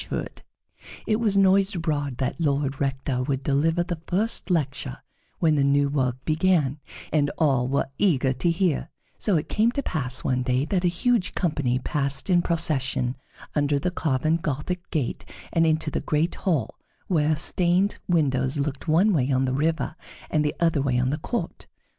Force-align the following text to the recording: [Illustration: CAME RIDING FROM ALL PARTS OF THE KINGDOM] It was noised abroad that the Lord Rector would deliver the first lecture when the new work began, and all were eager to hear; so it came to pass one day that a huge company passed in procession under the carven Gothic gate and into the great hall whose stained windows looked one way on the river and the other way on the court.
[Illustration: 0.01 0.25
CAME 0.25 0.33
RIDING 0.33 0.45
FROM 0.49 0.65
ALL 0.65 0.71
PARTS 0.71 0.71
OF 0.73 0.97
THE 1.05 1.05
KINGDOM] 1.05 1.13
It 1.13 1.23
was 1.23 1.37
noised 1.37 1.75
abroad 1.75 2.17
that 2.17 2.37
the 2.39 2.43
Lord 2.51 2.81
Rector 2.81 3.21
would 3.21 3.43
deliver 3.43 3.83
the 3.83 4.01
first 4.07 4.49
lecture 4.49 4.97
when 5.37 5.53
the 5.55 5.63
new 5.63 5.89
work 5.89 6.25
began, 6.25 6.79
and 7.13 7.31
all 7.37 7.67
were 7.67 7.87
eager 7.99 8.33
to 8.33 8.49
hear; 8.49 8.89
so 9.19 9.37
it 9.37 9.47
came 9.47 9.71
to 9.73 9.83
pass 9.83 10.23
one 10.23 10.41
day 10.41 10.65
that 10.65 10.83
a 10.83 10.87
huge 10.87 11.35
company 11.35 11.77
passed 11.77 12.31
in 12.31 12.41
procession 12.41 13.15
under 13.53 13.77
the 13.77 13.91
carven 13.91 14.37
Gothic 14.37 14.89
gate 14.89 15.23
and 15.53 15.67
into 15.67 15.91
the 15.91 16.01
great 16.01 16.33
hall 16.33 16.77
whose 17.07 17.39
stained 17.39 17.99
windows 18.07 18.57
looked 18.57 18.87
one 18.87 19.13
way 19.13 19.31
on 19.31 19.45
the 19.45 19.53
river 19.53 19.95
and 20.31 20.43
the 20.43 20.55
other 20.59 20.81
way 20.81 20.97
on 20.97 21.09
the 21.11 21.19
court. 21.19 21.67